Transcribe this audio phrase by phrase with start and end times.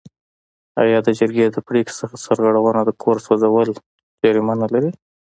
[0.83, 3.69] آیا د جرګې د پریکړې نه سرغړونه د کور سوځول
[4.21, 4.89] جریمه نلري؟